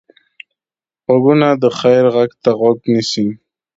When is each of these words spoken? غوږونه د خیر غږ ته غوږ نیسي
غوږونه 1.05 1.47
د 1.61 1.63
خیر 1.79 2.03
غږ 2.15 2.31
ته 2.43 2.51
غوږ 2.59 2.79
نیسي 2.93 3.27